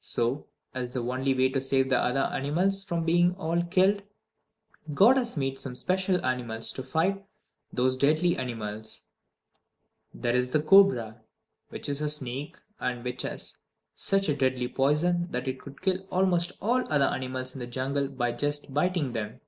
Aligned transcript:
So, 0.00 0.46
as 0.72 0.88
the 0.88 1.02
only 1.04 1.34
way 1.34 1.50
to 1.50 1.60
save 1.60 1.90
the 1.90 1.98
other 1.98 2.22
animals 2.34 2.82
from 2.82 3.04
being 3.04 3.34
all 3.34 3.62
killed, 3.62 4.00
God 4.94 5.18
has 5.18 5.36
made 5.36 5.58
some 5.58 5.74
special 5.74 6.24
animals 6.24 6.72
to 6.72 6.82
fight 6.82 7.22
those 7.74 7.98
deadly 7.98 8.38
animals. 8.38 9.04
There 10.14 10.34
is 10.34 10.48
the 10.48 10.62
cobra, 10.62 11.20
which 11.68 11.90
is 11.90 12.00
a 12.00 12.08
snake, 12.08 12.56
and 12.80 13.04
which 13.04 13.20
has 13.20 13.58
such 13.94 14.30
a 14.30 14.34
deadly 14.34 14.68
poison 14.68 15.26
that 15.30 15.46
it 15.46 15.60
could 15.60 15.82
kill 15.82 16.06
almost 16.10 16.52
all 16.62 16.90
other 16.90 17.04
animals 17.14 17.52
in 17.52 17.58
the 17.58 17.66
jungle 17.66 18.08
by 18.08 18.32
just 18.32 18.72
biting 18.72 19.12
them. 19.12 19.42